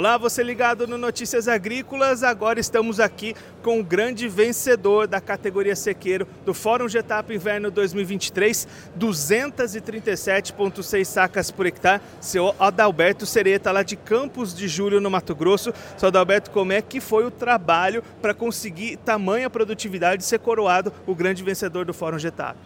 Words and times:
Olá, 0.00 0.16
você 0.16 0.42
ligado 0.42 0.86
no 0.86 0.96
Notícias 0.96 1.46
Agrícolas. 1.46 2.22
Agora 2.22 2.58
estamos 2.58 2.98
aqui 2.98 3.36
com 3.62 3.80
o 3.80 3.84
grande 3.84 4.26
vencedor 4.28 5.06
da 5.06 5.20
categoria 5.20 5.76
sequeiro 5.76 6.26
do 6.42 6.54
Fórum 6.54 6.88
Getap 6.88 7.34
Inverno 7.34 7.70
2023, 7.70 8.66
237,6 8.98 11.04
sacas 11.04 11.50
por 11.50 11.66
hectare, 11.66 12.00
seu 12.18 12.54
Adalberto 12.58 13.26
Sereta, 13.26 13.70
lá 13.70 13.82
de 13.82 13.94
Campos 13.94 14.54
de 14.54 14.68
Julho, 14.68 15.02
no 15.02 15.10
Mato 15.10 15.34
Grosso. 15.34 15.70
Seu 15.98 16.08
Adalberto, 16.08 16.50
como 16.50 16.72
é 16.72 16.80
que 16.80 16.98
foi 16.98 17.26
o 17.26 17.30
trabalho 17.30 18.02
para 18.22 18.32
conseguir 18.32 18.96
tamanha 18.96 19.50
produtividade 19.50 20.22
e 20.22 20.26
ser 20.26 20.38
coroado 20.38 20.90
o 21.06 21.14
grande 21.14 21.44
vencedor 21.44 21.84
do 21.84 21.92
Fórum 21.92 22.18
Getap? 22.18 22.56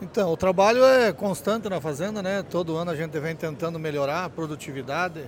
Então, 0.00 0.30
o 0.30 0.36
trabalho 0.36 0.84
é 0.84 1.12
constante 1.12 1.68
na 1.68 1.80
fazenda, 1.80 2.22
né? 2.22 2.44
Todo 2.48 2.76
ano 2.76 2.92
a 2.92 2.94
gente 2.94 3.18
vem 3.18 3.34
tentando 3.34 3.80
melhorar 3.80 4.26
a 4.26 4.30
produtividade, 4.30 5.24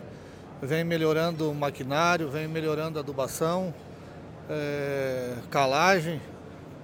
vem 0.62 0.84
melhorando 0.84 1.50
o 1.50 1.54
maquinário, 1.54 2.28
vem 2.28 2.48
melhorando 2.48 2.98
a 2.98 3.02
adubação, 3.02 3.72
é, 4.48 5.34
calagem. 5.50 6.20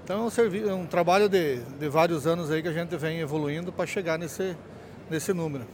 Então 0.05 0.29
é 0.29 0.73
um, 0.73 0.83
um 0.83 0.87
trabalho 0.87 1.29
de, 1.29 1.61
de, 1.61 1.89
vários 1.89 2.27
anos 2.27 2.51
aí 2.51 2.63
que 2.63 2.69
a 2.69 2.73
gente 2.73 2.97
vem 2.97 3.21
evoluindo 3.21 3.73
para 3.73 3.87
chegar 3.87 4.19
nesse, 4.19 4.57
nesse 5.11 5.33
número. 5.33 5.65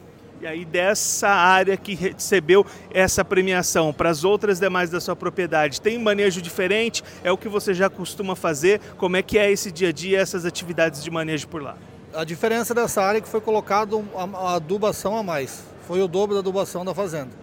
E 0.41 0.47
aí 0.47 0.65
dessa 0.65 1.27
área 1.27 1.77
que 1.77 1.93
recebeu 1.93 2.65
essa 2.91 3.23
premiação 3.23 3.93
para 3.93 4.09
as 4.09 4.23
outras 4.23 4.59
demais 4.59 4.89
da 4.89 4.99
sua 4.99 5.15
propriedade, 5.15 5.79
tem 5.79 5.99
manejo 5.99 6.41
diferente? 6.41 7.03
É 7.23 7.31
o 7.31 7.37
que 7.37 7.47
você 7.47 7.73
já 7.75 7.89
costuma 7.89 8.35
fazer? 8.35 8.79
Como 8.97 9.15
é 9.15 9.21
que 9.21 9.37
é 9.37 9.51
esse 9.51 9.71
dia 9.71 9.89
a 9.89 9.91
dia, 9.91 10.19
essas 10.19 10.45
atividades 10.45 11.03
de 11.03 11.11
manejo 11.11 11.47
por 11.47 11.61
lá? 11.61 11.77
A 12.13 12.23
diferença 12.23 12.73
dessa 12.73 13.03
área 13.03 13.19
é 13.19 13.21
que 13.21 13.27
foi 13.27 13.39
colocado 13.39 14.03
a 14.15 14.55
adubação 14.55 15.15
a 15.15 15.21
mais. 15.21 15.63
Foi 15.87 16.01
o 16.01 16.07
dobro 16.07 16.33
da 16.33 16.39
adubação 16.39 16.83
da 16.83 16.95
fazenda. 16.95 17.40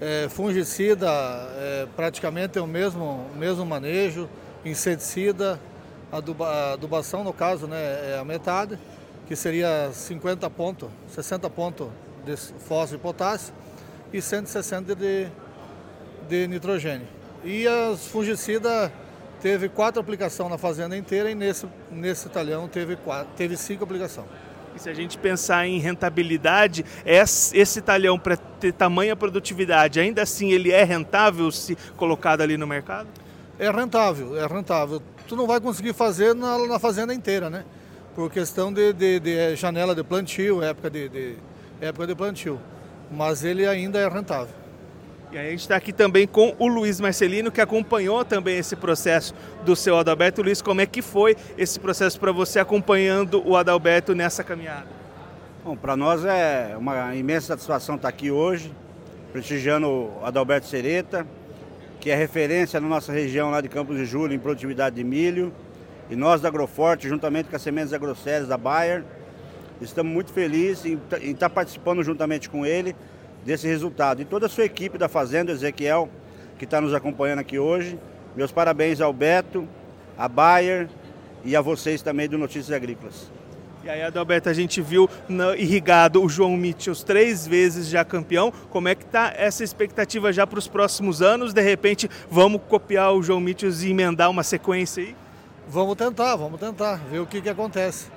É, 0.00 0.28
fungicida 0.28 1.08
é, 1.10 1.86
praticamente 1.96 2.56
é 2.56 2.62
o 2.62 2.66
mesmo, 2.66 3.26
mesmo 3.36 3.66
manejo, 3.66 4.28
inseticida, 4.64 5.58
aduba, 6.12 6.74
adubação 6.74 7.24
no 7.24 7.32
caso 7.32 7.66
né, 7.66 8.12
é 8.12 8.18
a 8.18 8.24
metade, 8.24 8.78
que 9.26 9.34
seria 9.34 9.90
50 9.92 10.48
pontos, 10.50 10.88
60 11.08 11.50
pontos 11.50 11.88
de 12.24 12.36
fósforo 12.36 13.00
e 13.00 13.02
potássio 13.02 13.52
e 14.12 14.22
160 14.22 14.94
de, 14.94 15.28
de 16.28 16.46
nitrogênio. 16.46 17.06
E 17.44 17.66
as 17.66 18.06
fungicidas 18.06 18.90
teve 19.40 19.68
quatro 19.68 20.00
aplicações 20.00 20.50
na 20.50 20.58
fazenda 20.58 20.96
inteira 20.96 21.30
e 21.30 21.34
nesse, 21.34 21.66
nesse 21.90 22.28
talhão 22.28 22.68
teve, 22.68 22.96
quatro, 22.96 23.28
teve 23.36 23.56
cinco 23.56 23.84
aplicações. 23.84 24.28
E 24.74 24.78
se 24.78 24.88
a 24.88 24.94
gente 24.94 25.18
pensar 25.18 25.66
em 25.66 25.78
rentabilidade, 25.78 26.84
esse 27.04 27.80
talhão 27.80 28.18
para 28.18 28.36
ter 28.36 28.72
tamanha 28.72 29.16
produtividade, 29.16 30.00
ainda 30.00 30.22
assim 30.22 30.52
ele 30.52 30.70
é 30.70 30.84
rentável 30.84 31.50
se 31.50 31.76
colocado 31.96 32.40
ali 32.40 32.56
no 32.56 32.66
mercado? 32.66 33.08
É 33.58 33.70
rentável, 33.70 34.38
é 34.38 34.46
rentável. 34.46 35.02
Tu 35.26 35.34
não 35.34 35.46
vai 35.46 35.60
conseguir 35.60 35.92
fazer 35.92 36.34
na, 36.34 36.58
na 36.66 36.78
fazenda 36.78 37.12
inteira, 37.12 37.50
né? 37.50 37.64
Por 38.14 38.30
questão 38.30 38.72
de, 38.72 38.92
de, 38.92 39.20
de 39.20 39.56
janela 39.56 39.94
de 39.94 40.04
plantio, 40.04 40.62
época 40.62 40.90
de, 40.90 41.08
de, 41.08 41.36
época 41.80 42.06
de 42.06 42.14
plantio. 42.14 42.60
Mas 43.10 43.44
ele 43.44 43.66
ainda 43.66 43.98
é 43.98 44.08
rentável. 44.08 44.54
E 45.30 45.36
a 45.36 45.42
gente 45.42 45.60
está 45.60 45.76
aqui 45.76 45.92
também 45.92 46.26
com 46.26 46.54
o 46.58 46.66
Luiz 46.66 46.98
Marcelino, 46.98 47.52
que 47.52 47.60
acompanhou 47.60 48.24
também 48.24 48.56
esse 48.56 48.74
processo 48.74 49.34
do 49.62 49.76
seu 49.76 49.98
Adalberto. 49.98 50.40
Luiz, 50.40 50.62
como 50.62 50.80
é 50.80 50.86
que 50.86 51.02
foi 51.02 51.36
esse 51.58 51.78
processo 51.78 52.18
para 52.18 52.32
você 52.32 52.58
acompanhando 52.58 53.46
o 53.46 53.54
Adalberto 53.54 54.14
nessa 54.14 54.42
caminhada? 54.42 54.86
Bom, 55.62 55.76
para 55.76 55.94
nós 55.98 56.24
é 56.24 56.74
uma 56.78 57.14
imensa 57.14 57.48
satisfação 57.48 57.96
estar 57.96 58.08
aqui 58.08 58.30
hoje, 58.30 58.72
prestigiando 59.30 59.86
o 59.86 60.20
Adalberto 60.24 60.66
Sereta, 60.66 61.26
que 62.00 62.10
é 62.10 62.14
referência 62.14 62.80
na 62.80 62.88
nossa 62.88 63.12
região 63.12 63.50
lá 63.50 63.60
de 63.60 63.68
Campos 63.68 63.98
de 63.98 64.06
Julho 64.06 64.32
em 64.32 64.38
produtividade 64.38 64.96
de 64.96 65.04
milho. 65.04 65.52
E 66.08 66.16
nós 66.16 66.40
da 66.40 66.48
Agroforte, 66.48 67.06
juntamente 67.06 67.50
com 67.50 67.56
as 67.56 67.60
sementes 67.60 67.92
agrosséries 67.92 68.48
da 68.48 68.56
Bayer, 68.56 69.04
estamos 69.82 70.10
muito 70.10 70.32
felizes 70.32 70.86
em 71.20 71.32
estar 71.32 71.50
participando 71.50 72.02
juntamente 72.02 72.48
com 72.48 72.64
ele 72.64 72.96
desse 73.48 73.66
resultado. 73.66 74.20
E 74.20 74.26
toda 74.26 74.44
a 74.44 74.48
sua 74.48 74.64
equipe 74.66 74.98
da 74.98 75.08
Fazenda, 75.08 75.52
Ezequiel, 75.52 76.10
que 76.58 76.66
está 76.66 76.82
nos 76.82 76.92
acompanhando 76.92 77.38
aqui 77.38 77.58
hoje. 77.58 77.98
Meus 78.36 78.52
parabéns 78.52 79.00
ao 79.00 79.10
Beto, 79.10 79.66
a 80.18 80.28
Bayer 80.28 80.86
e 81.42 81.56
a 81.56 81.62
vocês 81.62 82.02
também 82.02 82.28
do 82.28 82.36
Notícias 82.36 82.70
Agrícolas. 82.70 83.32
E 83.82 83.88
aí, 83.88 84.02
Adalberto, 84.02 84.50
a 84.50 84.52
gente 84.52 84.82
viu 84.82 85.08
no 85.26 85.54
irrigado 85.54 86.22
o 86.22 86.28
João 86.28 86.58
Mitchell 86.58 86.94
três 86.94 87.46
vezes 87.46 87.88
já 87.88 88.04
campeão. 88.04 88.52
Como 88.68 88.86
é 88.86 88.94
que 88.94 89.04
está 89.04 89.32
essa 89.34 89.64
expectativa 89.64 90.30
já 90.30 90.46
para 90.46 90.58
os 90.58 90.68
próximos 90.68 91.22
anos? 91.22 91.54
De 91.54 91.62
repente, 91.62 92.06
vamos 92.30 92.60
copiar 92.68 93.14
o 93.14 93.22
João 93.22 93.40
Mitchell 93.40 93.70
e 93.70 93.90
emendar 93.90 94.28
uma 94.28 94.42
sequência 94.42 95.02
aí? 95.02 95.16
Vamos 95.66 95.96
tentar, 95.96 96.36
vamos 96.36 96.60
tentar, 96.60 96.96
ver 97.10 97.20
o 97.20 97.26
que, 97.26 97.40
que 97.40 97.48
acontece. 97.48 98.08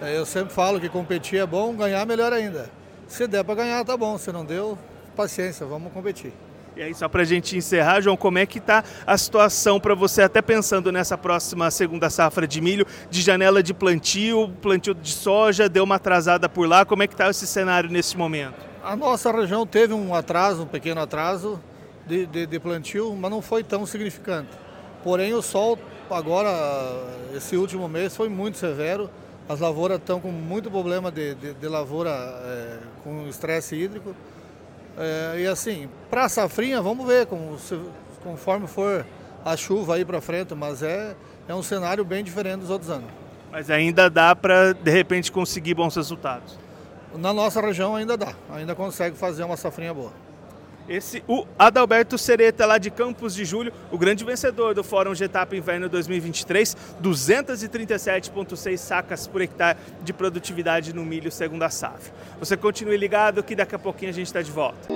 É, 0.00 0.16
eu 0.16 0.24
sempre 0.24 0.54
falo 0.54 0.78
que 0.78 0.88
competir 0.88 1.40
é 1.40 1.46
bom, 1.46 1.74
ganhar 1.74 2.06
melhor 2.06 2.32
ainda. 2.32 2.70
Se 3.08 3.26
der 3.26 3.44
para 3.44 3.54
ganhar, 3.54 3.84
tá 3.84 3.96
bom. 3.96 4.18
Se 4.18 4.32
não 4.32 4.44
deu, 4.44 4.78
paciência, 5.16 5.64
vamos 5.66 5.92
competir. 5.92 6.32
E 6.76 6.82
aí, 6.82 6.94
só 6.94 7.08
para 7.08 7.22
a 7.22 7.24
gente 7.24 7.56
encerrar, 7.56 8.02
João, 8.02 8.18
como 8.18 8.36
é 8.36 8.44
que 8.44 8.58
está 8.58 8.84
a 9.06 9.16
situação 9.16 9.80
para 9.80 9.94
você, 9.94 10.20
até 10.20 10.42
pensando 10.42 10.92
nessa 10.92 11.16
próxima 11.16 11.70
segunda 11.70 12.10
safra 12.10 12.46
de 12.46 12.60
milho, 12.60 12.86
de 13.08 13.22
janela 13.22 13.62
de 13.62 13.72
plantio, 13.72 14.52
plantio 14.60 14.94
de 14.94 15.10
soja, 15.10 15.70
deu 15.70 15.84
uma 15.84 15.94
atrasada 15.94 16.50
por 16.50 16.68
lá, 16.68 16.84
como 16.84 17.02
é 17.02 17.06
que 17.06 17.14
está 17.14 17.30
esse 17.30 17.46
cenário 17.46 17.88
nesse 17.88 18.14
momento? 18.14 18.56
A 18.84 18.94
nossa 18.94 19.32
região 19.32 19.66
teve 19.66 19.94
um 19.94 20.14
atraso, 20.14 20.64
um 20.64 20.66
pequeno 20.66 21.00
atraso 21.00 21.58
de, 22.06 22.26
de, 22.26 22.46
de 22.46 22.60
plantio, 22.60 23.16
mas 23.16 23.30
não 23.30 23.40
foi 23.40 23.64
tão 23.64 23.86
significante. 23.86 24.50
Porém, 25.02 25.32
o 25.32 25.40
sol 25.40 25.78
agora, 26.10 26.50
esse 27.34 27.56
último 27.56 27.88
mês, 27.88 28.14
foi 28.14 28.28
muito 28.28 28.58
severo, 28.58 29.08
as 29.48 29.60
lavouras 29.60 29.98
estão 29.98 30.20
com 30.20 30.30
muito 30.30 30.70
problema 30.70 31.10
de, 31.10 31.34
de, 31.34 31.54
de 31.54 31.68
lavoura 31.68 32.10
é, 32.10 32.78
com 33.04 33.28
estresse 33.28 33.76
hídrico. 33.76 34.14
É, 34.98 35.40
e 35.40 35.46
assim, 35.46 35.88
para 36.10 36.24
a 36.24 36.28
safrinha, 36.28 36.82
vamos 36.82 37.06
ver 37.06 37.26
como, 37.26 37.58
se, 37.58 37.78
conforme 38.22 38.66
for 38.66 39.06
a 39.44 39.56
chuva 39.56 39.94
aí 39.94 40.04
para 40.04 40.20
frente, 40.20 40.54
mas 40.54 40.82
é, 40.82 41.14
é 41.46 41.54
um 41.54 41.62
cenário 41.62 42.04
bem 42.04 42.24
diferente 42.24 42.60
dos 42.60 42.70
outros 42.70 42.90
anos. 42.90 43.08
Mas 43.52 43.70
ainda 43.70 44.10
dá 44.10 44.34
para, 44.34 44.72
de 44.72 44.90
repente, 44.90 45.30
conseguir 45.30 45.74
bons 45.74 45.94
resultados? 45.94 46.58
Na 47.14 47.32
nossa 47.32 47.60
região 47.60 47.94
ainda 47.94 48.16
dá, 48.16 48.34
ainda 48.52 48.74
consegue 48.74 49.16
fazer 49.16 49.44
uma 49.44 49.56
safrinha 49.56 49.94
boa. 49.94 50.12
Esse, 50.88 51.22
o 51.26 51.44
Adalberto 51.58 52.16
Sereta, 52.16 52.64
lá 52.64 52.78
de 52.78 52.90
Campos 52.90 53.34
de 53.34 53.44
Julho, 53.44 53.72
o 53.90 53.98
grande 53.98 54.24
vencedor 54.24 54.74
do 54.74 54.84
Fórum 54.84 55.14
Getap 55.14 55.56
Inverno 55.56 55.88
2023, 55.88 56.76
237,6 57.02 58.76
sacas 58.76 59.26
por 59.26 59.40
hectare 59.40 59.78
de 60.02 60.12
produtividade 60.12 60.94
no 60.94 61.04
milho 61.04 61.30
segundo 61.32 61.62
a 61.64 61.70
safra. 61.70 62.12
Você 62.38 62.56
continue 62.56 62.96
ligado 62.96 63.42
que 63.42 63.56
daqui 63.56 63.74
a 63.74 63.78
pouquinho 63.78 64.10
a 64.10 64.14
gente 64.14 64.26
está 64.26 64.42
de 64.42 64.50
volta. 64.50 64.88